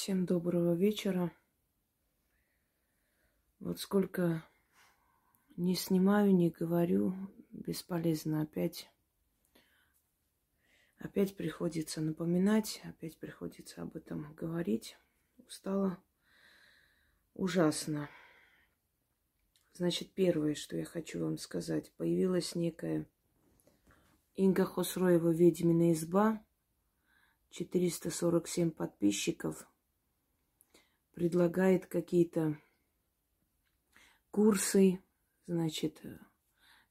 Всем 0.00 0.26
доброго 0.26 0.74
вечера. 0.74 1.32
Вот 3.58 3.80
сколько 3.80 4.46
не 5.56 5.74
снимаю, 5.74 6.32
не 6.32 6.50
говорю, 6.50 7.16
бесполезно 7.50 8.42
опять. 8.42 8.88
Опять 10.98 11.36
приходится 11.36 12.00
напоминать, 12.00 12.80
опять 12.84 13.18
приходится 13.18 13.82
об 13.82 13.96
этом 13.96 14.32
говорить. 14.34 14.96
Устала 15.38 15.98
ужасно. 17.34 18.08
Значит, 19.72 20.12
первое, 20.12 20.54
что 20.54 20.76
я 20.76 20.84
хочу 20.84 21.24
вам 21.24 21.38
сказать, 21.38 21.90
появилась 21.96 22.54
некая 22.54 23.04
Инга 24.36 24.64
Хосроева 24.64 25.30
«Ведьмина 25.30 25.90
изба», 25.92 26.40
447 27.50 28.70
подписчиков– 28.70 29.66
предлагает 31.18 31.86
какие-то 31.86 32.56
курсы, 34.30 35.02
значит, 35.48 36.00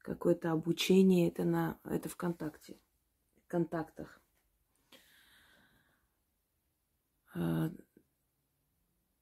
какое-то 0.00 0.52
обучение. 0.52 1.28
Это 1.28 1.44
на 1.44 1.80
это 1.82 2.10
ВКонтакте, 2.10 2.78
в 3.42 3.48
контактах. 3.48 4.20
А, 7.34 7.72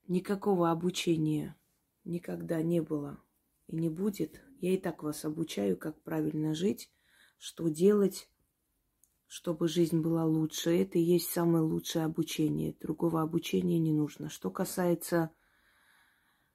никакого 0.08 0.72
обучения 0.72 1.56
никогда 2.02 2.60
не 2.60 2.80
было 2.80 3.22
и 3.68 3.76
не 3.76 3.88
будет. 3.88 4.42
Я 4.58 4.74
и 4.74 4.76
так 4.76 5.04
вас 5.04 5.24
обучаю, 5.24 5.76
как 5.76 6.02
правильно 6.02 6.52
жить, 6.52 6.90
что 7.38 7.68
делать, 7.68 8.28
чтобы 9.26 9.68
жизнь 9.68 10.00
была 10.00 10.24
лучше. 10.24 10.70
Это 10.70 10.98
и 10.98 11.02
есть 11.02 11.30
самое 11.30 11.64
лучшее 11.64 12.04
обучение. 12.04 12.76
Другого 12.80 13.22
обучения 13.22 13.78
не 13.78 13.92
нужно. 13.92 14.28
Что 14.28 14.50
касается 14.50 15.30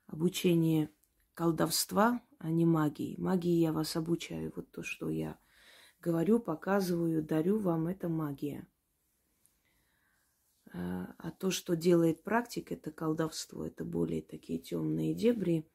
обучения 0.08 0.90
колдовства, 1.34 2.22
а 2.40 2.50
не 2.50 2.66
магии. 2.66 3.16
Магии 3.18 3.60
я 3.60 3.74
вас 3.74 3.96
обучаю. 3.96 4.52
Вот 4.56 4.72
то, 4.72 4.84
что 4.84 5.10
я 5.10 5.38
говорю, 6.00 6.40
показываю, 6.40 7.24
дарю 7.24 7.60
вам, 7.60 7.88
это 7.88 8.10
магия. 8.10 8.68
А, 10.74 11.14
а 11.18 11.32
то, 11.32 11.52
что 11.52 11.76
делает 11.76 12.24
практик, 12.24 12.72
это 12.72 12.92
колдовство, 12.92 13.66
это 13.66 13.84
более 13.84 14.22
такие 14.22 14.60
темные 14.60 15.14
дебри, 15.14 15.70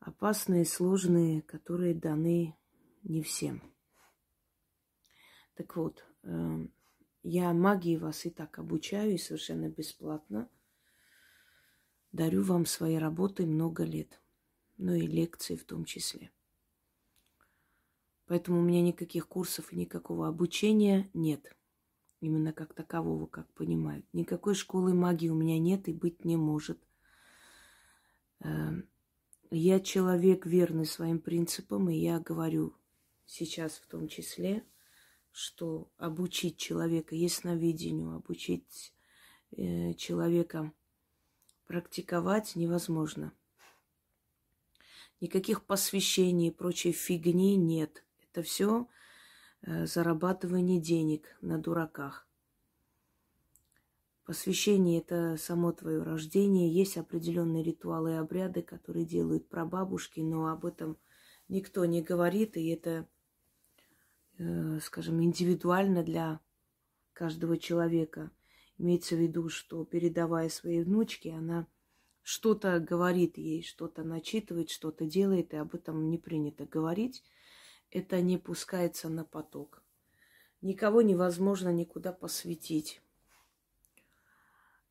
опасные, 0.00 0.64
сложные, 0.64 1.42
которые 1.42 1.94
даны 1.94 2.56
не 3.02 3.22
всем. 3.22 3.69
Так 5.60 5.76
вот, 5.76 6.02
эм, 6.22 6.72
я 7.22 7.52
магии 7.52 7.98
вас 7.98 8.24
и 8.24 8.30
так 8.30 8.58
обучаю, 8.58 9.12
и 9.12 9.18
совершенно 9.18 9.68
бесплатно. 9.68 10.48
Дарю 12.12 12.42
вам 12.42 12.64
свои 12.64 12.96
работы 12.96 13.44
много 13.44 13.84
лет. 13.84 14.22
Ну 14.78 14.94
и 14.94 15.06
лекции 15.06 15.56
в 15.56 15.64
том 15.64 15.84
числе. 15.84 16.30
Поэтому 18.24 18.60
у 18.60 18.62
меня 18.62 18.80
никаких 18.80 19.28
курсов 19.28 19.70
и 19.70 19.76
никакого 19.76 20.28
обучения 20.28 21.10
нет. 21.12 21.54
Именно 22.22 22.54
как 22.54 22.72
такового, 22.72 23.26
как 23.26 23.52
понимают. 23.52 24.06
Никакой 24.14 24.54
школы 24.54 24.94
магии 24.94 25.28
у 25.28 25.34
меня 25.34 25.58
нет 25.58 25.88
и 25.88 25.92
быть 25.92 26.24
не 26.24 26.38
может. 26.38 26.82
Эм, 28.38 28.88
я 29.50 29.78
человек 29.78 30.46
верный 30.46 30.86
своим 30.86 31.18
принципам, 31.18 31.90
и 31.90 31.96
я 31.96 32.18
говорю 32.18 32.72
сейчас 33.26 33.72
в 33.72 33.86
том 33.88 34.08
числе– 34.08 34.64
что 35.32 35.90
обучить 35.96 36.56
человека 36.56 37.14
ясновидению, 37.14 38.16
обучить 38.16 38.92
э, 39.52 39.94
человека 39.94 40.72
практиковать 41.66 42.56
невозможно. 42.56 43.32
Никаких 45.20 45.64
посвящений 45.64 46.48
и 46.48 46.50
прочей 46.50 46.92
фигни 46.92 47.56
нет. 47.56 48.04
Это 48.22 48.42
все 48.42 48.88
э, 49.62 49.86
зарабатывание 49.86 50.80
денег 50.80 51.36
на 51.42 51.58
дураках. 51.58 52.26
Посвящение– 54.24 55.00
это 55.00 55.36
само 55.36 55.72
твое 55.72 56.02
рождение. 56.02 56.72
Есть 56.72 56.96
определенные 56.96 57.64
ритуалы 57.64 58.12
и 58.12 58.14
обряды, 58.14 58.62
которые 58.62 59.04
делают 59.04 59.48
прабабушки, 59.48 60.20
но 60.20 60.46
об 60.46 60.64
этом 60.64 60.96
никто 61.48 61.84
не 61.84 62.00
говорит, 62.00 62.56
и 62.56 62.68
это 62.68 63.08
скажем, 64.80 65.22
индивидуально 65.22 66.02
для 66.02 66.40
каждого 67.12 67.58
человека. 67.58 68.30
Имеется 68.78 69.14
в 69.14 69.18
виду, 69.18 69.48
что 69.48 69.84
передавая 69.84 70.48
своей 70.48 70.82
внучке, 70.82 71.32
она 71.32 71.66
что-то 72.22 72.80
говорит 72.80 73.36
ей, 73.36 73.62
что-то 73.62 74.02
начитывает, 74.02 74.70
что-то 74.70 75.04
делает, 75.04 75.52
и 75.52 75.56
об 75.56 75.74
этом 75.74 76.10
не 76.10 76.18
принято 76.18 76.64
говорить. 76.64 77.22
Это 77.90 78.20
не 78.22 78.38
пускается 78.38 79.08
на 79.08 79.24
поток. 79.24 79.82
Никого 80.62 81.02
невозможно 81.02 81.70
никуда 81.70 82.12
посвятить. 82.12 83.02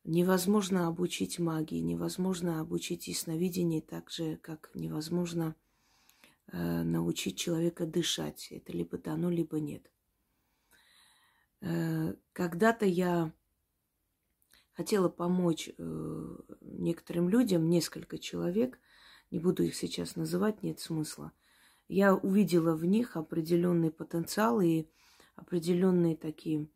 Невозможно 0.04 0.86
обучить 0.86 1.38
магии, 1.38 1.80
невозможно 1.80 2.60
обучить 2.60 3.08
ясновидению 3.08 3.82
так 3.82 4.10
же, 4.10 4.36
как 4.36 4.70
невозможно 4.74 5.54
Э, 5.54 5.69
научить 6.90 7.38
человека 7.38 7.86
дышать. 7.86 8.48
Это 8.50 8.72
либо 8.72 8.98
дано, 8.98 9.30
либо 9.30 9.58
нет. 9.58 9.90
Э, 11.60 12.14
когда-то 12.32 12.86
я 12.86 13.32
хотела 14.72 15.08
помочь 15.08 15.70
э, 15.76 16.36
некоторым 16.60 17.28
людям, 17.28 17.68
несколько 17.68 18.18
человек, 18.18 18.78
не 19.30 19.38
буду 19.38 19.62
их 19.62 19.74
сейчас 19.74 20.16
называть, 20.16 20.62
нет 20.62 20.80
смысла. 20.80 21.32
Я 21.88 22.14
увидела 22.14 22.74
в 22.74 22.84
них 22.84 23.16
определенный 23.16 23.90
потенциал 23.90 24.60
и 24.60 24.86
определенные 25.36 26.16
такие 26.16 26.68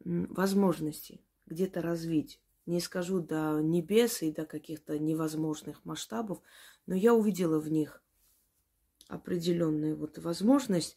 возможности 0.00 1.20
где-то 1.46 1.82
развить. 1.82 2.40
Не 2.66 2.80
скажу 2.80 3.20
до 3.20 3.60
небес 3.62 4.22
и 4.22 4.30
до 4.30 4.44
каких-то 4.44 4.98
невозможных 4.98 5.84
масштабов, 5.84 6.42
но 6.86 6.94
я 6.94 7.14
увидела 7.14 7.58
в 7.58 7.70
них 7.70 8.02
определенная 9.08 9.96
вот 9.96 10.18
возможность 10.18 10.96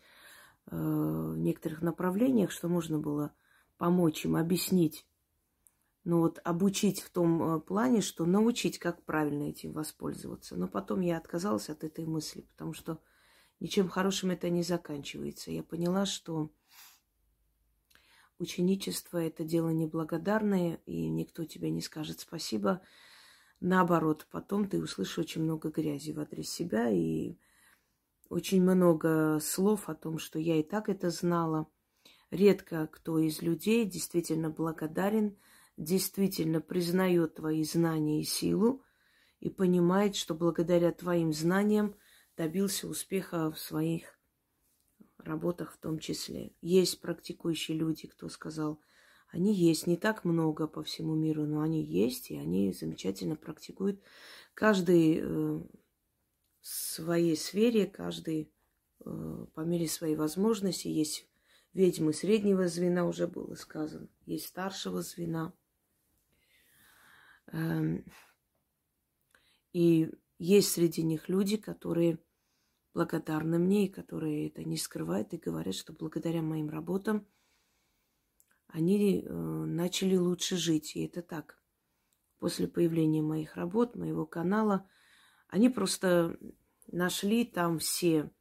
э, 0.67 0.75
в 0.75 1.37
некоторых 1.37 1.81
направлениях, 1.81 2.51
что 2.51 2.67
можно 2.67 2.99
было 2.99 3.33
помочь 3.77 4.25
им, 4.25 4.35
объяснить. 4.35 5.07
Ну 6.03 6.19
вот 6.19 6.39
обучить 6.43 7.01
в 7.01 7.09
том 7.09 7.41
э, 7.43 7.59
плане, 7.59 8.01
что 8.01 8.25
научить, 8.25 8.79
как 8.79 9.03
правильно 9.03 9.49
этим 9.49 9.71
воспользоваться. 9.71 10.55
Но 10.55 10.67
потом 10.67 11.01
я 11.01 11.17
отказалась 11.17 11.69
от 11.69 11.83
этой 11.83 12.05
мысли, 12.05 12.41
потому 12.41 12.73
что 12.73 12.99
ничем 13.59 13.87
хорошим 13.87 14.31
это 14.31 14.49
не 14.49 14.63
заканчивается. 14.63 15.51
Я 15.51 15.63
поняла, 15.63 16.05
что 16.05 16.51
ученичество– 18.39 19.17
это 19.19 19.43
дело 19.43 19.69
неблагодарное, 19.69 20.81
и 20.85 21.07
никто 21.07 21.45
тебе 21.45 21.69
не 21.69 21.81
скажет 21.81 22.19
спасибо. 22.19 22.81
Наоборот, 23.59 24.27
потом 24.31 24.67
ты 24.67 24.81
услышишь 24.81 25.19
очень 25.19 25.43
много 25.43 25.69
грязи 25.69 26.11
в 26.11 26.19
адрес 26.19 26.49
себя, 26.49 26.89
и 26.89 27.37
очень 28.31 28.61
много 28.61 29.39
слов 29.41 29.89
о 29.89 29.93
том, 29.93 30.17
что 30.17 30.39
я 30.39 30.57
и 30.57 30.63
так 30.63 30.87
это 30.87 31.09
знала. 31.09 31.67
Редко 32.29 32.87
кто 32.87 33.19
из 33.19 33.41
людей 33.41 33.83
действительно 33.83 34.49
благодарен, 34.49 35.35
действительно 35.75 36.61
признает 36.61 37.35
твои 37.35 37.65
знания 37.65 38.21
и 38.21 38.23
силу 38.23 38.83
и 39.41 39.49
понимает, 39.49 40.15
что 40.15 40.33
благодаря 40.33 40.93
твоим 40.93 41.33
знаниям 41.33 41.93
добился 42.37 42.87
успеха 42.87 43.51
в 43.51 43.59
своих 43.59 44.17
работах 45.17 45.73
в 45.73 45.77
том 45.77 45.99
числе. 45.99 46.53
Есть 46.61 47.01
практикующие 47.01 47.77
люди, 47.77 48.07
кто 48.07 48.29
сказал, 48.29 48.79
они 49.27 49.53
есть, 49.53 49.87
не 49.87 49.97
так 49.97 50.23
много 50.23 50.67
по 50.67 50.83
всему 50.83 51.15
миру, 51.15 51.45
но 51.45 51.59
они 51.59 51.83
есть, 51.83 52.31
и 52.31 52.37
они 52.37 52.71
замечательно 52.71 53.35
практикуют. 53.35 54.01
Каждый 54.53 55.21
своей 56.61 57.35
сфере, 57.35 57.87
каждый 57.87 58.51
э, 59.03 59.45
по 59.53 59.61
мере 59.61 59.87
своей 59.87 60.15
возможности. 60.15 60.87
Есть 60.87 61.27
ведьмы 61.73 62.13
среднего 62.13 62.67
звена, 62.67 63.05
уже 63.05 63.27
было 63.27 63.55
сказано, 63.55 64.07
есть 64.25 64.47
старшего 64.47 65.01
звена. 65.01 65.53
Эм, 67.47 68.05
и 69.73 70.11
есть 70.37 70.71
среди 70.71 71.01
них 71.01 71.29
люди, 71.29 71.57
которые 71.57 72.19
благодарны 72.93 73.57
мне, 73.57 73.85
и 73.85 73.89
которые 73.89 74.47
это 74.47 74.63
не 74.63 74.77
скрывают 74.77 75.33
и 75.33 75.37
говорят, 75.37 75.75
что 75.75 75.93
благодаря 75.93 76.41
моим 76.41 76.69
работам 76.69 77.25
они 78.67 79.21
э, 79.21 79.31
начали 79.31 80.15
лучше 80.15 80.57
жить. 80.57 80.95
И 80.95 81.05
это 81.05 81.21
так. 81.21 81.57
После 82.37 82.67
появления 82.67 83.21
моих 83.21 83.55
работ, 83.55 83.95
моего 83.95 84.25
канала– 84.25 84.87
они 85.51 85.69
просто 85.69 86.39
нашли 86.87 87.45
там 87.45 87.77
все 87.77 88.31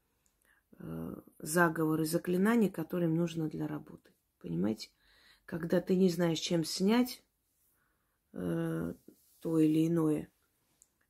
э, 0.78 1.14
заговоры, 1.38 2.06
заклинания, 2.06 2.70
которые 2.70 3.10
им 3.10 3.16
нужно 3.16 3.48
для 3.48 3.66
работы. 3.66 4.12
Понимаете? 4.40 4.90
Когда 5.44 5.80
ты 5.80 5.96
не 5.96 6.08
знаешь, 6.08 6.38
чем 6.38 6.64
снять 6.64 7.22
э, 8.32 8.94
то 9.40 9.58
или 9.58 9.88
иное 9.88 10.30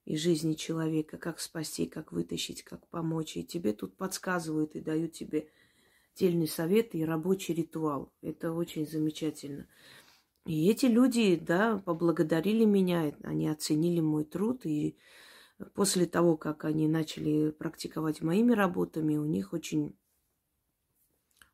из 0.07 0.21
жизни 0.21 0.55
человека, 0.55 1.19
как 1.19 1.39
спасти, 1.39 1.87
как 1.87 2.13
вытащить, 2.13 2.65
как 2.65 2.89
помочь. 2.89 3.37
И 3.37 3.45
тебе 3.45 3.75
тут 3.75 3.95
подсказывают 3.97 4.75
и 4.77 4.81
дают 4.81 5.13
тебе 5.13 5.51
дельный 6.17 6.49
совет 6.49 6.95
и 6.95 7.05
рабочий 7.05 7.53
ритуал. 7.53 8.11
Это 8.23 8.53
очень 8.53 8.87
замечательно. 8.87 9.69
И 10.47 10.71
эти 10.71 10.87
люди, 10.87 11.37
да, 11.37 11.77
поблагодарили 11.85 12.65
меня, 12.65 13.15
они 13.23 13.49
оценили 13.49 14.01
мой 14.01 14.25
труд, 14.25 14.65
и 14.65 14.97
после 15.75 16.07
того, 16.07 16.37
как 16.37 16.65
они 16.65 16.89
начали 16.89 17.51
практиковать 17.51 18.23
моими 18.23 18.53
работами, 18.53 19.17
у 19.17 19.25
них 19.25 19.53
очень 19.53 19.97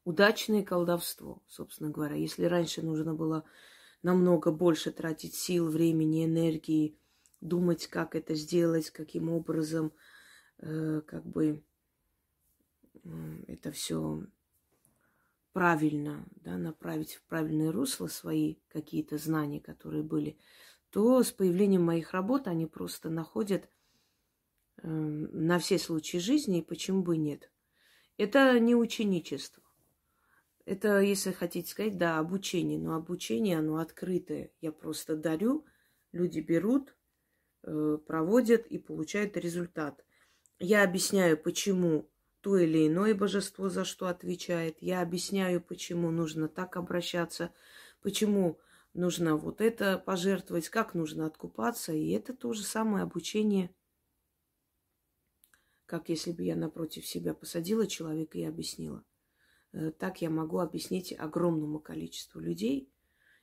удачное 0.05 0.63
колдовство, 0.63 1.43
собственно 1.49 1.91
говоря. 1.91 2.15
Если 2.15 2.45
раньше 2.45 2.83
нужно 2.83 3.15
было 3.15 3.45
намного 4.03 4.53
больше 4.53 4.93
тратить 4.93 5.35
сил, 5.35 5.69
времени, 5.69 6.25
энергии, 6.25 6.97
думать, 7.41 7.89
как 7.89 8.15
это 8.15 8.35
сделать, 8.35 8.91
каким 8.91 9.31
образом, 9.31 9.93
э, 10.59 11.03
как 11.07 11.27
бы 11.27 11.63
это 13.47 13.71
все 13.71 14.25
правильно, 15.53 16.27
да, 16.37 16.57
направить 16.59 17.15
в 17.15 17.23
правильное 17.25 17.73
русло 17.73 18.09
свои 18.09 18.57
какие-то 18.69 19.17
знания, 19.17 19.61
которые 19.61 20.03
были, 20.03 20.39
то 20.91 21.23
с 21.23 21.33
появлением 21.33 21.85
моих 21.85 22.13
работ 22.13 22.47
они 22.47 22.67
просто 22.67 23.11
находят 23.11 23.69
на 24.83 25.59
все 25.59 25.79
случаи 25.79 26.19
жизни, 26.19 26.59
и 26.59 26.65
почему 26.65 27.03
бы 27.03 27.17
нет. 27.17 27.51
Это 28.19 28.59
не 28.61 28.75
ученичество. 28.75 29.63
Это, 30.65 31.01
если 31.01 31.33
хотите 31.33 31.71
сказать, 31.71 31.97
да, 31.97 32.19
обучение. 32.19 32.79
Но 32.79 32.95
обучение, 32.95 33.59
оно 33.59 33.79
открытое. 33.79 34.51
Я 34.61 34.73
просто 34.73 35.17
дарю, 35.17 35.65
люди 36.13 36.41
берут, 36.41 36.97
э, 37.63 37.99
проводят 38.07 38.67
и 38.67 38.79
получают 38.79 39.37
результат. 39.37 40.05
Я 40.59 40.83
объясняю, 40.83 41.37
почему 41.37 42.11
то 42.41 42.57
или 42.57 42.87
иное 42.87 43.15
божество 43.15 43.69
за 43.69 43.85
что 43.85 44.07
отвечает. 44.07 44.79
Я 44.81 45.03
объясняю, 45.03 45.61
почему 45.61 46.11
нужно 46.11 46.49
так 46.49 46.77
обращаться, 46.77 47.53
почему 48.03 48.59
нужно 48.95 49.37
вот 49.37 49.61
это 49.61 49.99
пожертвовать, 49.99 50.69
как 50.69 50.95
нужно 50.95 51.27
откупаться. 51.27 51.93
И 51.93 52.11
это 52.11 52.33
то 52.35 52.53
же 52.53 52.63
самое 52.63 53.03
обучение, 53.05 53.71
как 55.87 56.09
если 56.09 56.33
бы 56.33 56.43
я 56.43 56.57
напротив 56.57 57.07
себя 57.07 57.33
посадила 57.33 57.87
человека 57.87 58.39
и 58.39 58.45
объяснила. 58.45 59.05
Э, 59.73 59.93
так 59.93 60.21
я 60.21 60.31
могу 60.31 60.59
объяснить 60.59 61.13
огромному 61.13 61.79
количеству 61.79 62.41
людей, 62.41 62.93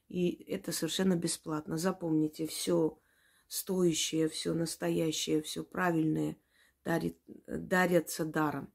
и 0.10 0.44
это 0.44 0.72
совершенно 0.72 1.16
бесплатно. 1.16 1.78
Запомните, 1.78 2.45
все 2.45 3.00
стоящее, 3.48 4.28
все 4.28 4.54
настоящее, 4.54 5.42
все 5.42 5.63
правильное 5.63 6.38
дарит, 6.84 7.18
дарятся 7.48 8.25
даром. 8.25 8.74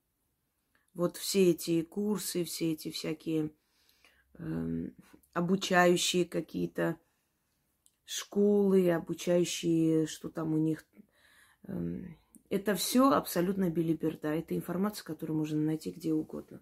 Вот 0.94 1.16
все 1.16 1.50
эти 1.50 1.82
курсы, 1.82 2.44
все 2.44 2.72
эти 2.72 2.90
всякие 2.90 3.52
э, 4.34 4.90
обучающие 5.32 6.24
какие-то 6.24 6.98
школы, 8.04 8.90
обучающие, 8.90 10.06
что 10.06 10.30
там 10.30 10.54
у 10.54 10.56
них. 10.56 10.86
Э, 11.64 11.74
это 12.50 12.74
все 12.74 13.10
абсолютно 13.10 13.70
билиберда. 13.70 14.28
Это 14.28 14.56
информация, 14.56 15.04
которую 15.04 15.38
можно 15.38 15.60
найти 15.60 15.90
где 15.90 16.12
угодно 16.12 16.60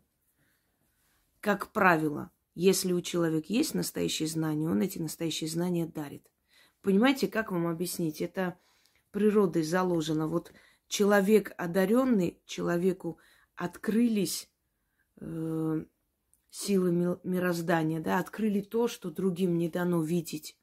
как 1.46 1.68
правило, 1.70 2.32
если 2.56 2.92
у 2.92 3.00
человека 3.00 3.46
есть 3.50 3.72
настоящие 3.72 4.26
знания, 4.26 4.68
он 4.68 4.82
эти 4.82 4.98
настоящие 4.98 5.48
знания 5.48 5.86
дарит. 5.86 6.26
Понимаете, 6.82 7.28
как 7.28 7.52
вам 7.52 7.68
объяснить? 7.68 8.20
Это 8.20 8.58
природой 9.12 9.62
заложено. 9.62 10.26
Вот 10.26 10.52
человек 10.88 11.52
одаренный, 11.56 12.40
человеку 12.46 13.18
открылись 13.54 14.50
э, 15.20 15.84
силы 16.50 17.18
мироздания, 17.22 18.00
да, 18.00 18.18
открыли 18.18 18.60
то, 18.60 18.88
что 18.88 19.12
другим 19.12 19.56
не 19.56 19.68
дано 19.68 20.02
видеть. 20.02 20.58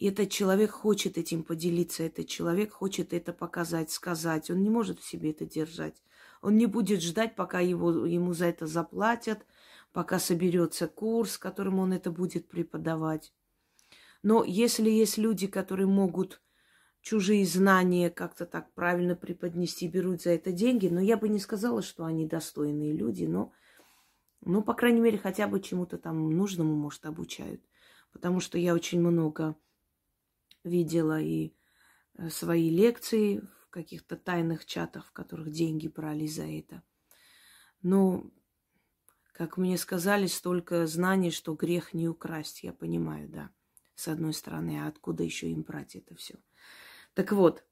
И 0.00 0.06
этот 0.06 0.30
человек 0.30 0.70
хочет 0.70 1.18
этим 1.18 1.44
поделиться, 1.44 2.02
этот 2.02 2.26
человек 2.26 2.72
хочет 2.72 3.12
это 3.12 3.34
показать, 3.34 3.90
сказать. 3.90 4.50
Он 4.50 4.62
не 4.62 4.70
может 4.70 4.98
в 4.98 5.06
себе 5.06 5.30
это 5.30 5.44
держать. 5.44 6.02
Он 6.40 6.56
не 6.56 6.64
будет 6.64 7.02
ждать, 7.02 7.36
пока 7.36 7.60
его, 7.60 8.06
ему 8.06 8.32
за 8.32 8.46
это 8.46 8.66
заплатят, 8.66 9.44
пока 9.92 10.18
соберется 10.18 10.88
курс, 10.88 11.36
которым 11.36 11.80
он 11.80 11.92
это 11.92 12.10
будет 12.10 12.48
преподавать. 12.48 13.34
Но 14.22 14.42
если 14.42 14.88
есть 14.88 15.18
люди, 15.18 15.46
которые 15.46 15.86
могут 15.86 16.40
чужие 17.02 17.44
знания 17.44 18.08
как-то 18.08 18.46
так 18.46 18.72
правильно 18.72 19.14
преподнести, 19.14 19.86
берут 19.86 20.22
за 20.22 20.30
это 20.30 20.50
деньги, 20.50 20.88
но 20.88 21.00
я 21.00 21.18
бы 21.18 21.28
не 21.28 21.38
сказала, 21.38 21.82
что 21.82 22.06
они 22.06 22.26
достойные 22.26 22.94
люди, 22.94 23.24
но, 23.24 23.52
ну, 24.40 24.62
по 24.62 24.72
крайней 24.72 25.02
мере, 25.02 25.18
хотя 25.18 25.46
бы 25.46 25.60
чему-то 25.60 25.98
там 25.98 26.30
нужному, 26.30 26.74
может, 26.74 27.04
обучают. 27.04 27.60
Потому 28.12 28.40
что 28.40 28.56
я 28.56 28.72
очень 28.72 29.00
много 29.00 29.56
видела 30.64 31.20
и 31.20 31.52
э, 32.14 32.30
свои 32.30 32.70
лекции 32.70 33.40
в 33.66 33.70
каких-то 33.70 34.16
тайных 34.16 34.66
чатах, 34.66 35.06
в 35.06 35.12
которых 35.12 35.50
деньги 35.50 35.88
брали 35.88 36.26
за 36.26 36.44
это. 36.44 36.82
Но 37.82 38.30
как 39.40 39.56
мне 39.56 39.78
сказали, 39.78 40.26
столько 40.26 40.86
знаний, 40.86 41.30
что 41.30 41.54
грех 41.54 41.94
не 41.94 42.08
украсть. 42.08 42.62
Я 42.62 42.74
понимаю, 42.74 43.26
да. 43.28 43.50
С 43.94 44.08
одной 44.08 44.34
стороны, 44.34 44.80
а 44.82 44.88
откуда 44.88 45.22
еще 45.22 45.50
им 45.50 45.62
брать 45.62 45.96
это 45.96 46.14
все? 46.14 46.36
Так 47.14 47.32
вот, 47.32 47.64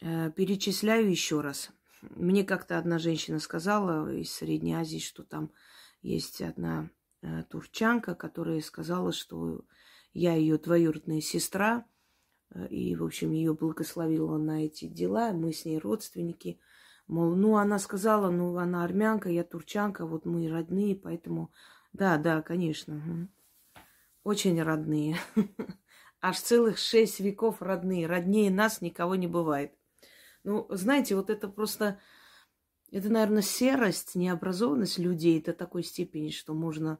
э, 0.00 0.30
перечисляю 0.32 1.10
еще 1.10 1.40
раз. 1.40 1.70
Мне 2.02 2.44
как-то 2.44 2.76
одна 2.76 2.98
женщина 2.98 3.38
сказала 3.38 4.12
из 4.12 4.30
Средней 4.30 4.74
Азии, 4.74 4.98
что 4.98 5.24
там 5.24 5.50
есть 6.02 6.42
одна 6.42 6.90
э, 7.22 7.44
турчанка, 7.44 8.14
которая 8.14 8.60
сказала, 8.60 9.12
что 9.12 9.64
я 10.18 10.34
ее 10.34 10.58
двоюродная 10.58 11.20
сестра, 11.20 11.84
э, 12.50 12.66
и, 12.68 12.94
в 12.96 13.04
общем, 13.04 13.32
ее 13.32 13.54
благословила 13.54 14.38
на 14.38 14.64
эти 14.66 14.86
дела, 14.86 15.32
мы 15.32 15.52
с 15.52 15.64
ней 15.64 15.78
родственники– 15.78 16.60
Мол, 17.06 17.36
ну, 17.36 17.56
она 17.56 17.78
сказала, 17.78 18.30
ну, 18.30 18.56
она 18.56 18.82
армянка, 18.84 19.28
я 19.28 19.44
турчанка, 19.44 20.06
вот 20.06 20.24
мы 20.24 20.48
родные, 20.48 20.96
поэтому... 20.96 21.52
Да, 21.92 22.18
да, 22.18 22.42
конечно. 22.42 23.28
Очень 24.24 24.60
родные. 24.60 25.16
Аж 26.20 26.40
целых 26.40 26.78
шесть 26.78 27.20
веков 27.20 27.62
родные. 27.62 28.06
Роднее 28.06 28.50
нас 28.50 28.80
никого 28.80 29.14
не 29.14 29.28
бывает. 29.28 29.72
Ну, 30.42 30.66
знаете, 30.70 31.14
вот 31.14 31.30
это 31.30 31.48
просто... 31.48 32.00
Это, 32.90 33.08
наверное, 33.08 33.42
серость, 33.42 34.14
необразованность 34.14 34.98
людей 34.98 35.40
до 35.40 35.52
такой 35.52 35.84
степени, 35.84 36.30
что 36.30 36.54
можно 36.54 36.98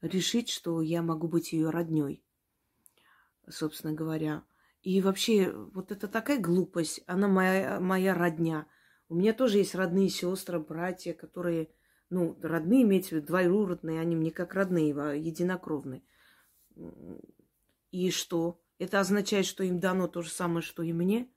решить, 0.00 0.50
что 0.50 0.82
я 0.82 1.02
могу 1.02 1.28
быть 1.28 1.52
ее 1.52 1.70
родней, 1.70 2.24
собственно 3.48 3.92
говоря. 3.92 4.44
И 4.82 5.00
вообще, 5.00 5.52
вот 5.52 5.92
это 5.92 6.08
такая 6.08 6.40
глупость. 6.40 7.02
Она 7.06 7.28
моя, 7.28 7.80
моя 7.80 8.14
родня– 8.14 8.66
у 9.12 9.14
меня 9.14 9.34
тоже 9.34 9.58
есть 9.58 9.74
родные 9.74 10.08
сестры, 10.08 10.58
братья, 10.58 11.12
которые, 11.12 11.68
ну, 12.08 12.34
родные, 12.40 12.80
имеется 12.80 13.10
в 13.10 13.12
виду, 13.12 13.26
двоюродные, 13.26 14.00
они 14.00 14.16
мне 14.16 14.30
как 14.30 14.54
родные, 14.54 14.98
а 14.98 15.12
единокровные. 15.12 16.02
И 17.90 18.10
что? 18.10 18.58
Это 18.78 19.00
означает, 19.00 19.44
что 19.44 19.64
им 19.64 19.80
дано 19.80 20.08
то 20.08 20.22
же 20.22 20.30
самое, 20.30 20.62
что 20.62 20.82
и 20.82 20.94
мне? 20.94 21.28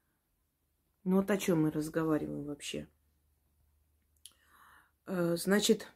Ну 1.03 1.17
вот 1.17 1.29
о 1.29 1.35
чем 1.35 1.63
мы 1.63 1.71
разговариваем 1.71 2.45
вообще? 2.45 2.87
Э, 5.05 5.35
значит, 5.35 5.91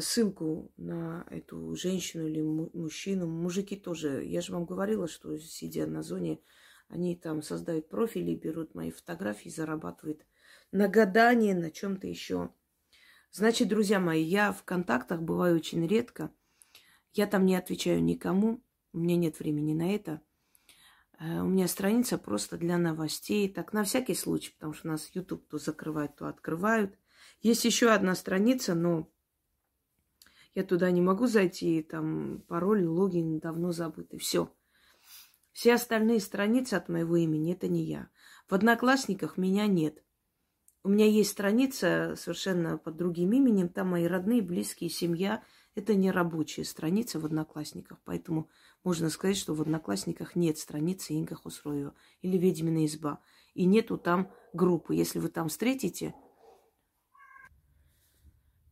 ссылку 0.00 0.72
на 0.76 1.26
эту 1.30 1.74
женщину 1.76 2.26
или 2.26 2.42
мужчину, 2.42 3.26
мужики 3.26 3.76
тоже. 3.76 4.24
Я 4.24 4.40
же 4.40 4.52
вам 4.52 4.64
говорила, 4.64 5.06
что 5.06 5.38
сидя 5.38 5.86
на 5.86 6.02
зоне 6.02 6.40
они 6.88 7.14
там 7.16 7.42
создают 7.42 7.88
профили, 7.88 8.34
берут 8.34 8.74
мои 8.74 8.90
фотографии, 8.90 9.50
зарабатывают 9.50 10.24
на 10.72 10.88
гадание, 10.88 11.54
на 11.54 11.70
чем-то 11.70 12.06
еще. 12.06 12.50
Значит, 13.30 13.68
друзья 13.68 14.00
мои, 14.00 14.22
я 14.22 14.52
в 14.52 14.64
контактах 14.64 15.20
бываю 15.20 15.56
очень 15.56 15.86
редко. 15.86 16.32
Я 17.12 17.26
там 17.26 17.44
не 17.44 17.56
отвечаю 17.56 18.02
никому. 18.02 18.62
У 18.92 18.98
меня 18.98 19.16
нет 19.16 19.38
времени 19.38 19.74
на 19.74 19.94
это. 19.94 20.22
Э, 21.18 21.40
у 21.40 21.46
меня 21.46 21.68
страница 21.68 22.16
просто 22.16 22.56
для 22.56 22.78
новостей. 22.78 23.48
Так, 23.52 23.72
на 23.72 23.84
всякий 23.84 24.14
случай, 24.14 24.52
потому 24.52 24.72
что 24.72 24.88
нас 24.88 25.10
YouTube 25.12 25.46
то 25.46 25.58
закрывают, 25.58 26.16
то 26.16 26.26
открывают. 26.26 26.98
Есть 27.42 27.64
еще 27.64 27.90
одна 27.90 28.14
страница, 28.14 28.74
но 28.74 29.10
я 30.58 30.64
туда 30.64 30.90
не 30.90 31.00
могу 31.00 31.28
зайти. 31.28 31.82
Там 31.82 32.42
пароль, 32.48 32.84
логин 32.84 33.38
давно 33.38 33.70
забыты. 33.70 34.18
Все. 34.18 34.52
Все 35.52 35.74
остальные 35.74 36.18
страницы 36.18 36.74
от 36.74 36.88
моего 36.88 37.14
имени 37.14 37.52
это 37.52 37.68
не 37.68 37.84
я. 37.84 38.08
В 38.48 38.54
Одноклассниках 38.54 39.36
меня 39.36 39.68
нет. 39.68 40.02
У 40.82 40.88
меня 40.88 41.06
есть 41.06 41.30
страница 41.30 42.14
совершенно 42.16 42.76
под 42.76 42.96
другим 42.96 43.34
именем. 43.34 43.68
Там 43.68 43.90
мои 43.90 44.06
родные, 44.06 44.42
близкие, 44.42 44.90
семья. 44.90 45.44
Это 45.76 45.94
не 45.94 46.10
рабочая 46.10 46.64
страница 46.64 47.20
в 47.20 47.24
Одноклассниках, 47.24 48.00
поэтому 48.04 48.50
можно 48.82 49.10
сказать, 49.10 49.36
что 49.36 49.54
в 49.54 49.62
Одноклассниках 49.62 50.34
нет 50.34 50.58
страницы 50.58 51.12
Инга 51.12 51.36
Хусроева 51.36 51.94
или 52.20 52.36
Ведьмина 52.36 52.84
изба. 52.84 53.20
И 53.54 53.64
нету 53.64 53.96
там 53.96 54.32
группы. 54.52 54.96
Если 54.96 55.20
вы 55.20 55.28
там 55.28 55.50
встретите... 55.50 56.16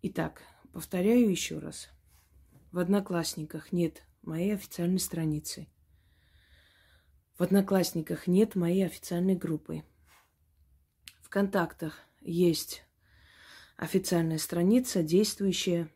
Итак, 0.02 0.43
повторяю 0.76 1.30
еще 1.30 1.59
раз. 1.59 1.88
В 2.71 2.78
Одноклассниках 2.78 3.73
нет 3.73 4.02
моей 4.21 4.54
официальной 4.54 4.99
страницы. 4.99 5.68
В 7.38 7.42
Одноклассниках 7.42 8.26
нет 8.26 8.54
моей 8.56 8.85
официальной 8.85 9.37
группы. 9.37 9.85
В 11.23 11.30
контактах 11.30 11.99
есть 12.21 12.83
официальная 13.78 14.37
страница, 14.37 15.02
действующая 15.02 15.88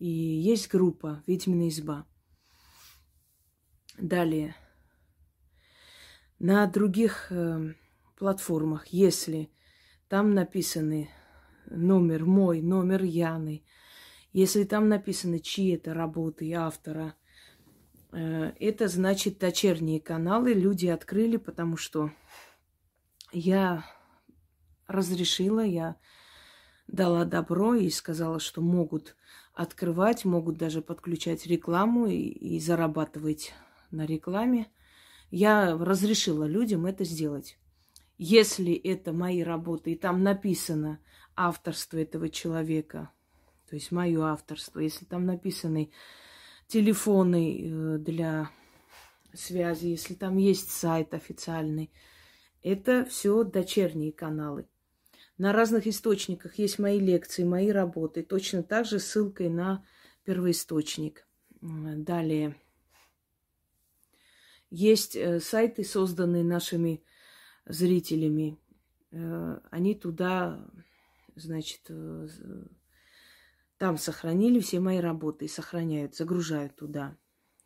и 0.00 0.08
есть 0.08 0.68
группа 0.68 1.22
«Ведьмина 1.28 1.68
изба». 1.68 2.04
Далее. 3.96 4.56
На 6.40 6.66
других 6.66 7.30
э, 7.30 7.74
платформах, 8.18 8.88
если 8.88 9.52
там 10.08 10.34
написаны 10.34 11.10
номер 11.66 12.24
мой, 12.24 12.60
номер 12.60 13.04
Яны, 13.04 13.62
если 14.32 14.64
там 14.64 14.88
написаны 14.88 15.40
чьи 15.40 15.74
это 15.74 15.94
работы 15.94 16.52
автора, 16.52 17.14
э, 18.12 18.52
это 18.60 18.88
значит 18.88 19.38
дочерние 19.38 20.00
каналы 20.00 20.52
люди 20.52 20.86
открыли, 20.86 21.36
потому 21.36 21.76
что 21.76 22.10
я 23.32 23.84
разрешила, 24.86 25.64
я 25.64 25.96
дала 26.86 27.24
добро 27.24 27.74
и 27.74 27.90
сказала, 27.90 28.40
что 28.40 28.60
могут 28.60 29.16
открывать, 29.52 30.24
могут 30.24 30.56
даже 30.56 30.82
подключать 30.82 31.46
рекламу 31.46 32.06
и, 32.06 32.16
и 32.16 32.60
зарабатывать 32.60 33.52
на 33.90 34.06
рекламе. 34.06 34.68
Я 35.30 35.76
разрешила 35.76 36.44
людям 36.44 36.86
это 36.86 37.04
сделать. 37.04 37.58
Если 38.18 38.74
это 38.74 39.12
мои 39.12 39.42
работы, 39.42 39.92
и 39.92 39.96
там 39.96 40.22
написано 40.22 41.00
авторство 41.36 41.98
этого 41.98 42.28
человека, 42.28 43.10
то 43.70 43.76
есть 43.76 43.92
мое 43.92 44.20
авторство, 44.24 44.80
если 44.80 45.04
там 45.04 45.26
написаны 45.26 45.92
телефоны 46.66 47.56
э, 47.56 47.98
для 47.98 48.50
связи, 49.32 49.86
если 49.86 50.14
там 50.14 50.38
есть 50.38 50.72
сайт 50.72 51.14
официальный, 51.14 51.92
это 52.64 53.04
все 53.04 53.44
дочерние 53.44 54.10
каналы. 54.10 54.66
На 55.38 55.52
разных 55.52 55.86
источниках 55.86 56.58
есть 56.58 56.80
мои 56.80 56.98
лекции, 56.98 57.44
мои 57.44 57.70
работы. 57.70 58.24
Точно 58.24 58.64
так 58.64 58.86
же 58.86 58.98
ссылкой 58.98 59.48
на 59.48 59.86
первоисточник. 60.24 61.28
Далее. 61.60 62.56
Есть 64.68 65.14
э, 65.14 65.38
сайты, 65.38 65.84
созданные 65.84 66.42
нашими 66.42 67.04
зрителями. 67.66 68.58
Э, 69.12 69.60
они 69.70 69.94
туда, 69.94 70.68
значит, 71.36 71.88
там 73.80 73.96
сохранили 73.96 74.60
все 74.60 74.78
мои 74.78 74.98
работы 74.98 75.48
сохраняют, 75.48 76.14
загружают 76.14 76.76
туда 76.76 77.16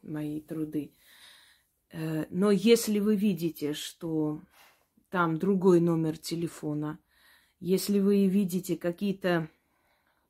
мои 0.00 0.40
труды. 0.40 0.94
Но 2.30 2.52
если 2.52 3.00
вы 3.00 3.16
видите, 3.16 3.72
что 3.72 4.40
там 5.10 5.40
другой 5.40 5.80
номер 5.80 6.16
телефона, 6.16 7.00
если 7.58 7.98
вы 7.98 8.28
видите 8.28 8.76
какие-то 8.76 9.50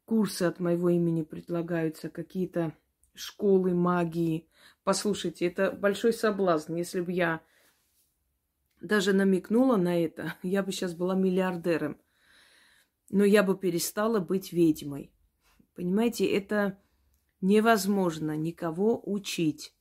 курсы 0.06 0.44
от 0.44 0.58
моего 0.58 0.88
имени 0.88 1.20
предлагаются, 1.20 2.08
какие-то 2.08 2.74
школы 3.12 3.74
магии, 3.74 4.48
послушайте, 4.84 5.44
это 5.48 5.70
большой 5.70 6.14
соблазн. 6.14 6.76
Если 6.76 7.02
бы 7.02 7.12
я 7.12 7.42
даже 8.80 9.12
намекнула 9.12 9.76
на 9.76 10.02
это, 10.02 10.34
я 10.42 10.62
бы 10.62 10.72
сейчас 10.72 10.94
была 10.94 11.14
миллиардером. 11.14 11.98
Но 13.10 13.22
я 13.22 13.42
бы 13.42 13.54
перестала 13.54 14.18
быть 14.18 14.50
ведьмой. 14.50 15.13
Понимаете, 15.74 16.26
это 16.26 16.78
невозможно 17.40 18.36
никого 18.36 19.02
учить, 19.04 19.74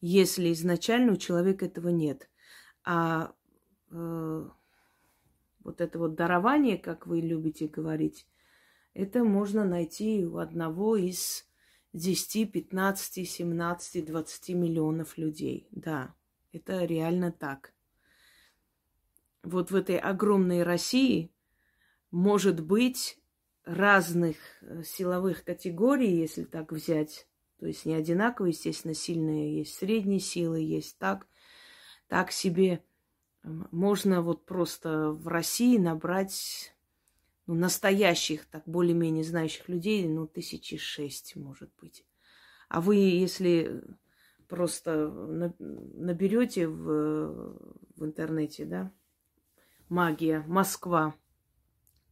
если 0.00 0.52
изначально 0.52 1.12
у 1.12 1.16
человека 1.16 1.66
этого 1.66 1.88
нет. 1.88 2.30
А 2.84 3.34
э, 3.90 4.48
вот 5.60 5.80
это 5.80 5.98
вот 5.98 6.14
дарование, 6.14 6.78
как 6.78 7.06
вы 7.06 7.20
любите 7.20 7.68
говорить, 7.68 8.26
это 8.94 9.22
можно 9.22 9.64
найти 9.64 10.24
у 10.24 10.38
одного 10.38 10.96
из 10.96 11.46
10, 11.92 12.50
15, 12.50 13.28
17, 13.28 14.04
20 14.04 14.48
миллионов 14.50 15.18
людей. 15.18 15.68
Да, 15.70 16.14
это 16.52 16.84
реально 16.84 17.32
так. 17.32 17.74
Вот 19.42 19.70
в 19.70 19.74
этой 19.74 19.98
огромной 19.98 20.62
России 20.62 21.30
может 22.10 22.60
быть 22.60 23.18
разных 23.68 24.36
э, 24.62 24.82
силовых 24.82 25.44
категорий, 25.44 26.16
если 26.16 26.44
так 26.44 26.72
взять. 26.72 27.28
То 27.60 27.66
есть 27.66 27.84
не 27.84 27.94
одинаково, 27.94 28.46
естественно, 28.46 28.94
сильные 28.94 29.58
есть 29.58 29.74
средние 29.74 30.20
силы, 30.20 30.60
есть 30.60 30.98
так, 30.98 31.26
так 32.06 32.32
себе 32.32 32.82
можно 33.42 34.22
вот 34.22 34.46
просто 34.46 35.10
в 35.10 35.28
России 35.28 35.76
набрать 35.78 36.74
ну, 37.46 37.54
настоящих, 37.54 38.46
так 38.46 38.62
более-менее 38.66 39.24
знающих 39.24 39.68
людей, 39.68 40.06
ну, 40.08 40.26
тысячи 40.26 40.76
шесть, 40.76 41.36
может 41.36 41.70
быть. 41.80 42.04
А 42.68 42.80
вы, 42.80 42.96
если 42.96 43.82
просто 44.48 45.08
наберете 45.58 46.68
в, 46.68 47.58
в 47.96 48.04
интернете, 48.04 48.64
да, 48.64 48.92
магия, 49.88 50.44
Москва, 50.46 51.14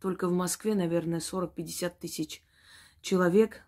только 0.00 0.28
в 0.28 0.32
Москве, 0.32 0.74
наверное, 0.74 1.20
40-50 1.20 1.92
тысяч 2.00 2.42
человек, 3.00 3.62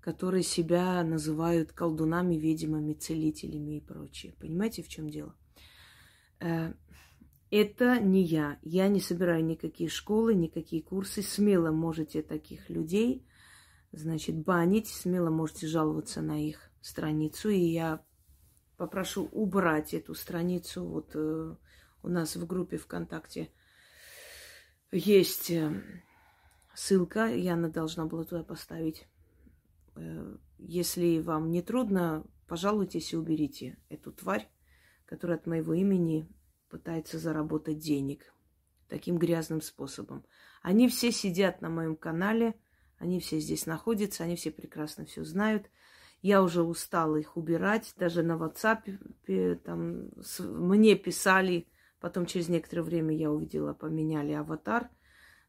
которые 0.00 0.42
себя 0.42 1.02
называют 1.04 1.72
колдунами, 1.72 2.34
ведьмами, 2.34 2.94
целителями 2.94 3.76
и 3.76 3.80
прочее. 3.80 4.34
Понимаете, 4.40 4.82
в 4.82 4.88
чем 4.88 5.10
дело? 5.10 5.34
Э, 6.40 6.74
это 7.50 8.00
не 8.00 8.22
я. 8.22 8.58
Я 8.62 8.88
не 8.88 9.00
собираю 9.00 9.44
никакие 9.44 9.88
школы, 9.90 10.34
никакие 10.34 10.82
курсы. 10.82 11.22
Смело 11.22 11.70
можете 11.70 12.22
таких 12.22 12.70
людей, 12.70 13.26
значит, 13.92 14.36
банить, 14.36 14.88
смело 14.88 15.30
можете 15.30 15.66
жаловаться 15.66 16.22
на 16.22 16.42
их 16.42 16.70
страницу. 16.80 17.50
И 17.50 17.60
я 17.60 18.02
попрошу 18.76 19.28
убрать 19.32 19.94
эту 19.94 20.14
страницу. 20.14 20.84
Вот 20.84 21.10
э, 21.14 21.54
у 22.02 22.08
нас 22.08 22.34
в 22.34 22.46
группе 22.46 22.78
ВКонтакте 22.78 23.50
есть 24.92 25.50
э, 25.50 25.82
ссылка. 26.74 27.26
Яна 27.26 27.68
должна 27.68 28.06
была 28.06 28.24
туда 28.24 28.44
поставить. 28.44 29.08
Э, 29.96 30.36
если 30.58 31.18
вам 31.18 31.50
не 31.50 31.62
трудно, 31.62 32.24
пожалуйтесь 32.46 33.12
и 33.12 33.16
уберите 33.16 33.76
эту 33.88 34.12
тварь 34.12 34.48
который 35.12 35.36
от 35.36 35.46
моего 35.46 35.74
имени 35.74 36.26
пытается 36.70 37.18
заработать 37.18 37.78
денег 37.78 38.32
таким 38.88 39.18
грязным 39.18 39.60
способом. 39.60 40.24
Они 40.62 40.88
все 40.88 41.12
сидят 41.12 41.60
на 41.60 41.68
моем 41.68 41.96
канале, 41.96 42.54
они 42.96 43.20
все 43.20 43.38
здесь 43.38 43.66
находятся, 43.66 44.24
они 44.24 44.36
все 44.36 44.50
прекрасно 44.50 45.04
все 45.04 45.22
знают. 45.22 45.66
Я 46.22 46.42
уже 46.42 46.62
устала 46.62 47.16
их 47.16 47.36
убирать, 47.36 47.92
даже 47.98 48.22
на 48.22 48.38
WhatsApp 48.38 49.58
там 49.64 50.12
мне 50.38 50.94
писали, 50.94 51.68
потом 52.02 52.26
через 52.26 52.48
некоторое 52.48 52.82
время 52.82 53.16
я 53.16 53.30
увидела, 53.30 53.74
поменяли 53.74 54.32
аватар, 54.32 54.90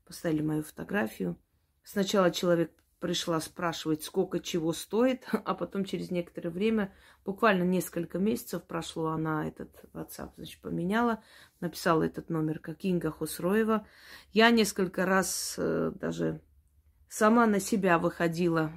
поставили 0.06 0.44
мою 0.44 0.64
фотографию. 0.64 1.36
Сначала 1.84 2.30
человек 2.30 2.72
пришла 3.00 3.42
спрашивать, 3.42 4.04
сколько 4.04 4.40
чего 4.40 4.72
стоит, 4.72 5.26
а 5.32 5.56
потом 5.56 5.84
через 5.84 6.12
некоторое 6.12 6.52
время, 6.52 6.94
буквально 7.26 7.64
несколько 7.64 8.20
месяцев 8.20 8.64
прошло, 8.64 9.08
она 9.08 9.48
этот 9.48 9.84
WhatsApp, 9.94 10.32
значит, 10.36 10.62
поменяла, 10.62 11.24
написала 11.60 12.04
этот 12.04 12.30
номер 12.30 12.60
как 12.60 12.86
Инга 12.86 13.10
Хусроева. 13.10 13.88
Я 14.32 14.52
несколько 14.52 15.08
раз 15.08 15.56
э, 15.58 15.92
даже 15.96 16.40
сама 17.10 17.48
на 17.48 17.60
себя 17.60 17.98
выходила, 17.98 18.72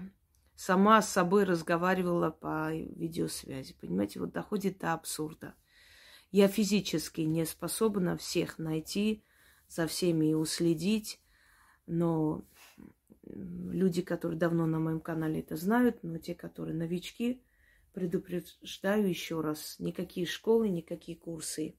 сама 0.57 1.03
с 1.03 1.11
собой 1.11 1.45
разговаривала 1.45 2.31
по 2.31 2.73
видеосвязи. 2.73 3.77
Понимаете, 3.79 4.19
вот 4.19 4.33
доходит 4.33 4.79
до 4.79 4.95
абсурда. 4.95 5.55
Я 6.37 6.49
физически 6.49 7.23
не 7.23 7.47
способна 7.47 8.19
всех 8.19 8.59
найти, 8.59 9.25
за 9.69 9.87
всеми 9.87 10.33
и 10.33 10.35
уследить, 10.35 11.19
но 11.87 12.45
люди, 13.23 14.03
которые 14.03 14.39
давно 14.39 14.67
на 14.67 14.79
моем 14.79 15.01
канале 15.01 15.41
это 15.41 15.57
знают, 15.57 16.03
но 16.03 16.19
те, 16.19 16.35
которые 16.35 16.77
новички, 16.77 17.43
предупреждаю 17.95 19.09
еще 19.09 19.41
раз, 19.41 19.77
никакие 19.79 20.27
школы, 20.27 20.69
никакие 20.69 21.17
курсы 21.17 21.75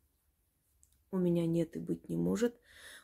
у 1.11 1.19
меня 1.19 1.45
нет 1.45 1.75
и 1.75 1.79
быть 1.79 2.09
не 2.09 2.17
может. 2.17 2.59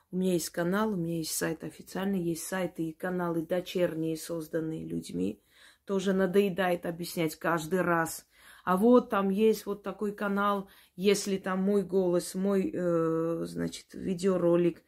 У 0.10 0.18
меня 0.18 0.34
есть 0.34 0.50
канал, 0.50 0.94
у 0.94 0.96
меня 0.96 1.18
есть 1.18 1.36
сайт 1.36 1.64
официальный, 1.64 2.20
есть 2.20 2.48
сайты 2.48 2.90
и 2.90 2.94
каналы 2.94 3.46
дочерние, 3.46 4.18
созданные 4.18 4.88
людьми, 4.88 5.40
тоже 5.86 6.14
надоедает 6.14 6.88
объяснять 6.88 7.36
каждый 7.36 7.82
раз. 7.82 8.26
А 8.64 8.78
вот 8.78 9.10
там 9.10 9.30
есть 9.30 9.66
вот 9.66 9.84
такой 9.84 10.14
канал, 10.14 10.70
если 10.96 11.38
там 11.38 11.62
мой 11.62 11.84
голос, 11.84 12.34
мой, 12.34 12.72
э, 12.74 13.44
значит, 13.46 13.88
видеоролик, 13.94 14.84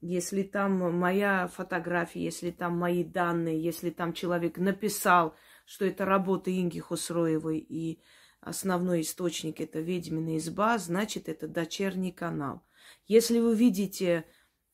если 0.00 0.42
там 0.42 0.98
моя 0.98 1.46
фотография, 1.48 2.24
если 2.24 2.50
там 2.50 2.76
мои 2.76 3.04
данные, 3.04 3.62
если 3.62 3.90
там 3.90 4.12
человек 4.14 4.58
написал, 4.58 5.34
что 5.66 5.84
это 5.84 6.04
работа 6.04 6.50
Инги 6.50 6.80
Хусроевой 6.80 7.58
и 7.58 8.02
основной 8.40 9.02
источник 9.02 9.60
это 9.60 9.78
ведьмина 9.78 10.38
изба, 10.38 10.78
значит, 10.78 11.28
это 11.28 11.46
дочерний 11.46 12.12
канал. 12.12 12.64
Если 13.06 13.38
вы 13.38 13.54
видите 13.54 14.24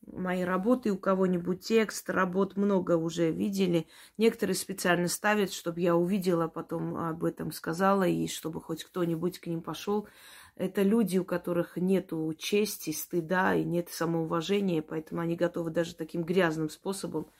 мои 0.06 0.42
работы, 0.42 0.90
у 0.92 0.98
кого-нибудь 0.98 1.60
текст, 1.60 2.08
работ 2.10 2.56
много 2.56 2.96
уже 2.96 3.30
видели. 3.30 3.86
Некоторые 4.16 4.54
специально 4.54 5.08
ставят, 5.08 5.52
чтобы 5.52 5.80
я 5.80 5.96
увидела, 5.96 6.48
потом 6.48 6.96
об 6.96 7.24
этом 7.24 7.52
сказала, 7.52 8.06
и 8.06 8.26
чтобы 8.26 8.60
хоть 8.60 8.84
кто-нибудь 8.84 9.38
к 9.38 9.46
ним 9.46 9.62
пошел. 9.62 10.08
Это 10.56 10.82
люди, 10.82 11.18
у 11.18 11.24
которых 11.24 11.76
нет 11.76 12.12
чести, 12.38 12.90
стыда 12.90 13.54
и 13.54 13.64
нет 13.64 13.90
самоуважения, 13.90 14.82
поэтому 14.82 15.20
они 15.20 15.36
готовы 15.36 15.70
даже 15.70 15.94
таким 15.94 16.24
грязным 16.24 16.68
способом 16.68 17.30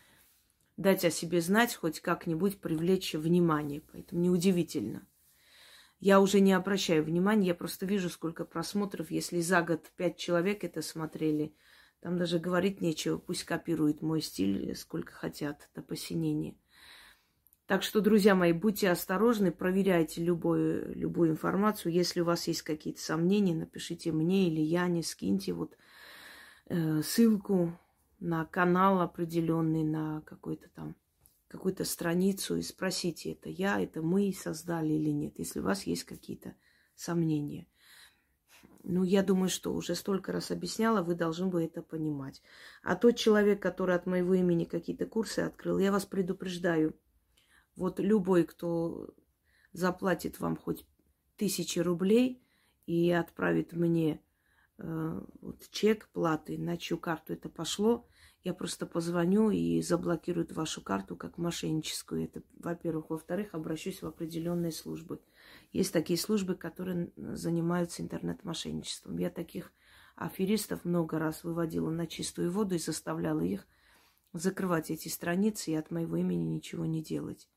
дать 0.76 1.04
о 1.04 1.10
себе 1.10 1.40
знать, 1.40 1.74
хоть 1.74 2.00
как-нибудь 2.00 2.60
привлечь 2.60 3.14
внимание. 3.14 3.82
Поэтому 3.92 4.20
неудивительно. 4.22 5.06
Я 6.00 6.20
уже 6.20 6.38
не 6.38 6.52
обращаю 6.52 7.02
внимания, 7.02 7.48
я 7.48 7.54
просто 7.56 7.84
вижу, 7.84 8.08
сколько 8.08 8.44
просмотров. 8.44 9.10
Если 9.10 9.40
за 9.40 9.62
год 9.62 9.90
пять 9.96 10.16
человек 10.16 10.62
это 10.62 10.80
смотрели, 10.80 11.52
там 12.00 12.16
даже 12.16 12.38
говорить 12.38 12.80
нечего, 12.80 13.18
пусть 13.18 13.44
копируют 13.44 14.02
мой 14.02 14.20
стиль 14.20 14.74
сколько 14.76 15.12
хотят 15.12 15.68
до 15.74 15.82
посинения. 15.82 16.56
Так 17.66 17.82
что, 17.82 18.00
друзья 18.00 18.34
мои, 18.34 18.52
будьте 18.52 18.90
осторожны, 18.90 19.52
проверяйте 19.52 20.24
любую, 20.24 20.94
любую 20.94 21.30
информацию. 21.30 21.92
Если 21.92 22.20
у 22.20 22.24
вас 22.24 22.48
есть 22.48 22.62
какие-то 22.62 23.02
сомнения, 23.02 23.54
напишите 23.54 24.10
мне 24.10 24.48
или 24.48 24.62
Яне, 24.62 25.02
скиньте 25.02 25.52
вот 25.52 25.76
э, 26.66 27.02
ссылку 27.02 27.78
на 28.20 28.46
канал 28.46 29.02
определенный, 29.02 29.84
на 29.84 30.22
какой-то 30.22 30.70
там 30.70 30.96
какую-то 31.48 31.84
страницу 31.84 32.56
и 32.56 32.62
спросите, 32.62 33.32
это 33.32 33.48
я, 33.48 33.80
это 33.80 34.02
мы 34.02 34.32
создали 34.32 34.92
или 34.92 35.10
нет, 35.10 35.38
если 35.38 35.60
у 35.60 35.64
вас 35.64 35.84
есть 35.84 36.04
какие-то 36.04 36.54
сомнения. 36.94 37.66
Ну, 38.84 39.02
я 39.02 39.22
думаю, 39.22 39.48
что 39.48 39.74
уже 39.74 39.94
столько 39.94 40.32
раз 40.32 40.50
объясняла, 40.50 41.02
вы 41.02 41.14
должны 41.14 41.46
бы 41.46 41.64
это 41.64 41.82
понимать. 41.82 42.42
А 42.82 42.96
тот 42.96 43.16
человек, 43.16 43.60
который 43.60 43.94
от 43.96 44.06
моего 44.06 44.34
имени 44.34 44.64
какие-то 44.64 45.06
курсы 45.06 45.40
открыл, 45.40 45.78
я 45.78 45.92
вас 45.92 46.06
предупреждаю– 46.06 46.94
вот 47.78 48.00
любой, 48.00 48.44
кто 48.44 49.14
заплатит 49.72 50.40
вам 50.40 50.56
хоть 50.56 50.84
тысячи 51.36 51.78
рублей 51.78 52.42
и 52.86 53.10
отправит 53.12 53.72
мне 53.72 54.20
э, 54.78 55.20
вот 55.40 55.62
чек 55.70 56.08
платы, 56.08 56.58
на 56.58 56.76
чью 56.76 56.98
карту 56.98 57.34
это 57.34 57.48
пошло, 57.48 58.08
я 58.44 58.54
просто 58.54 58.86
позвоню 58.86 59.50
и 59.50 59.82
заблокирую 59.82 60.46
вашу 60.50 60.80
карту 60.80 61.16
как 61.16 61.38
мошенническую. 61.38 62.24
Это, 62.24 62.42
во-первых. 62.58 63.10
Во-вторых, 63.10 63.52
обращусь 63.52 64.00
в 64.00 64.06
определенные 64.06 64.72
службы. 64.72 65.20
Есть 65.72 65.92
такие 65.92 66.18
службы, 66.18 66.54
которые 66.54 67.12
занимаются 67.16 68.02
интернет-мошенничеством. 68.02 69.18
Я 69.18 69.30
таких 69.30 69.72
аферистов 70.14 70.84
много 70.84 71.18
раз 71.18 71.44
выводила 71.44 71.90
на 71.90 72.06
чистую 72.06 72.50
воду 72.50 72.76
и 72.76 72.78
заставляла 72.78 73.40
их 73.40 73.66
закрывать 74.32 74.90
эти 74.90 75.08
страницы 75.08 75.72
и 75.72 75.76
от 75.76 75.90
моего 75.90 76.16
имени 76.16 76.44
ничего 76.44 76.84
не 76.86 77.02
делать. 77.02 77.48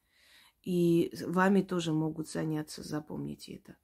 И 0.63 1.13
вами 1.25 1.61
тоже 1.61 1.91
могут 1.91 2.29
заняться, 2.29 2.83
запомните 2.83 3.55
это. 3.55 3.77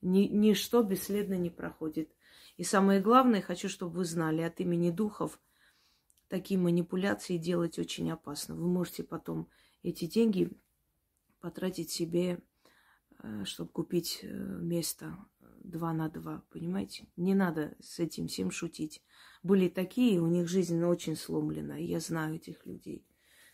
Ни, 0.00 0.26
ничто 0.26 0.82
бесследно 0.82 1.34
не 1.34 1.50
проходит. 1.50 2.10
И 2.56 2.64
самое 2.64 3.00
главное, 3.00 3.40
хочу, 3.40 3.68
чтобы 3.68 3.96
вы 3.98 4.04
знали, 4.04 4.42
от 4.42 4.60
имени 4.60 4.90
духов 4.90 5.38
такие 6.32 6.58
манипуляции 6.58 7.36
делать 7.36 7.78
очень 7.78 8.10
опасно. 8.10 8.54
Вы 8.54 8.66
можете 8.66 9.02
потом 9.02 9.50
эти 9.82 10.06
деньги 10.06 10.50
потратить 11.40 11.90
себе, 11.90 12.38
э, 13.22 13.44
чтобы 13.44 13.68
купить 13.70 14.20
э, 14.22 14.28
место 14.28 15.14
два 15.62 15.92
на 15.92 16.08
два, 16.08 16.42
понимаете? 16.50 17.06
Не 17.16 17.34
надо 17.34 17.76
с 17.80 17.98
этим 17.98 18.28
всем 18.28 18.50
шутить. 18.50 19.02
Были 19.42 19.68
такие, 19.68 20.22
у 20.22 20.26
них 20.26 20.48
жизнь 20.48 20.82
очень 20.82 21.16
сломлена. 21.16 21.76
Я 21.76 22.00
знаю 22.00 22.36
этих 22.36 22.64
людей, 22.64 23.04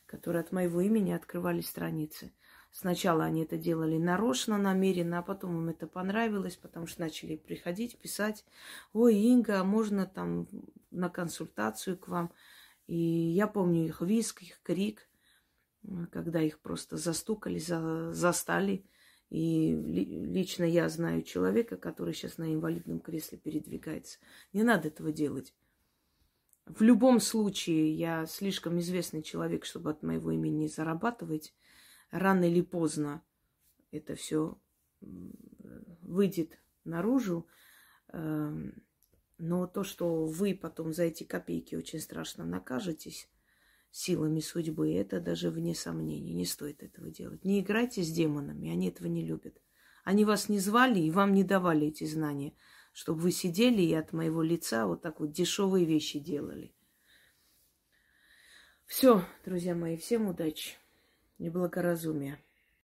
которые 0.06 0.42
от 0.42 0.52
моего 0.52 0.80
имени 0.80 1.10
открывали 1.10 1.62
страницы. 1.62 2.32
Сначала 2.70 3.24
они 3.24 3.42
это 3.42 3.56
делали 3.56 3.98
нарочно, 3.98 4.56
намеренно, 4.56 5.18
а 5.18 5.22
потом 5.22 5.56
им 5.56 5.68
это 5.68 5.88
понравилось, 5.88 6.54
потому 6.54 6.86
что 6.86 7.00
начали 7.00 7.34
приходить, 7.34 7.98
писать, 7.98 8.44
ой, 8.92 9.16
Инга, 9.16 9.58
а 9.58 9.64
можно 9.64 10.06
там 10.06 10.46
на 10.92 11.08
консультацию 11.08 11.98
к 11.98 12.06
вам. 12.06 12.30
И 12.88 12.96
я 12.96 13.46
помню 13.46 13.84
их 13.84 14.00
виск, 14.00 14.42
их 14.42 14.60
крик, 14.62 15.08
когда 16.10 16.42
их 16.42 16.58
просто 16.58 16.96
застукали, 16.96 17.58
за, 17.58 18.12
застали. 18.12 18.84
И 19.30 19.72
лично 19.72 20.64
я 20.64 20.88
знаю 20.88 21.22
человека, 21.22 21.76
который 21.76 22.14
сейчас 22.14 22.38
на 22.38 22.52
инвалидном 22.52 22.98
кресле 23.00 23.38
передвигается. 23.38 24.18
Не 24.52 24.64
надо 24.64 24.88
этого 24.88 25.12
делать. 25.12 25.54
В 26.64 26.82
любом 26.82 27.20
случае, 27.20 27.94
я 27.94 28.26
слишком 28.26 28.78
известный 28.80 29.22
человек, 29.22 29.64
чтобы 29.64 29.90
от 29.90 30.02
моего 30.02 30.32
имени 30.32 30.66
зарабатывать 30.66 31.54
рано 32.10 32.44
или 32.44 32.62
поздно 32.62 33.22
это 33.90 34.14
все 34.14 34.58
выйдет 35.00 36.58
наружу. 36.84 37.46
Но 39.38 39.68
то, 39.68 39.84
что 39.84 40.26
вы 40.26 40.54
потом 40.54 40.92
за 40.92 41.04
эти 41.04 41.22
копейки 41.22 41.76
очень 41.76 42.00
страшно 42.00 42.44
накажетесь 42.44 43.28
силами 43.90 44.40
судьбы, 44.40 44.92
это 44.92 45.20
даже 45.20 45.50
вне 45.50 45.74
сомнений. 45.74 46.34
Не 46.34 46.44
стоит 46.44 46.82
этого 46.82 47.10
делать. 47.10 47.44
Не 47.44 47.60
играйте 47.60 48.02
с 48.02 48.10
демонами, 48.10 48.70
они 48.70 48.88
этого 48.88 49.06
не 49.06 49.24
любят. 49.24 49.56
Они 50.04 50.24
вас 50.24 50.48
не 50.48 50.58
звали 50.58 51.00
и 51.00 51.10
вам 51.10 51.32
не 51.32 51.44
давали 51.44 51.86
эти 51.86 52.04
знания, 52.04 52.54
чтобы 52.92 53.20
вы 53.20 53.30
сидели 53.30 53.82
и 53.82 53.94
от 53.94 54.12
моего 54.12 54.42
лица 54.42 54.86
вот 54.86 55.02
так 55.02 55.20
вот 55.20 55.32
дешевые 55.32 55.84
вещи 55.84 56.18
делали. 56.18 56.74
Все, 58.86 59.24
друзья 59.44 59.74
мои, 59.74 59.96
всем 59.96 60.26
удачи 60.28 60.76
неблагоразумия. 61.38 62.40